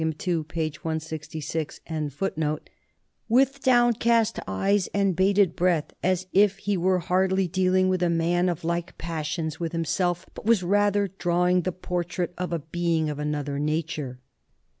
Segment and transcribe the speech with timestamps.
[0.01, 0.79] 166.
[0.81, 2.59] 56 NORMANS IN EUROPEAN
[3.29, 8.49] HISTORY downcast eyes and bated breath, as if he were hardly dealing with a man
[8.49, 13.19] of like passions with himself but were rather drawing the portrait of a being of
[13.19, 14.19] another nature."